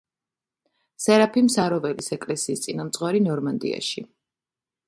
სერაფიმ 1.03 1.51
საროველის 1.57 2.09
ეკლესიის 2.17 2.65
წინამძღვარი 2.67 3.25
ნორმანდიაში. 3.29 4.09